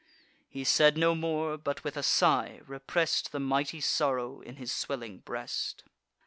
[0.49, 5.19] He said no more, but, with a sigh, repress'd The mighty sorrow in his swelling
[5.19, 5.83] breast.